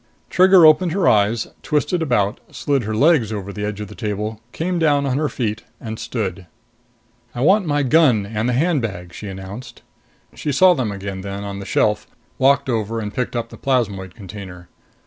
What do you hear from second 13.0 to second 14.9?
picked up the plasmoid container.